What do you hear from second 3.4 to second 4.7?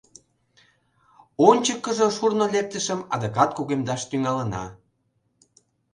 кугемдаш тӱҥалына.